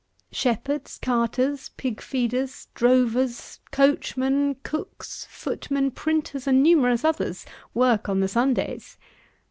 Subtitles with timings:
[0.31, 8.97] Shepherds, carters, pigfeeders, drovers, coachmen, cooks, footmen, printers, and numerous others, work on the Sundays.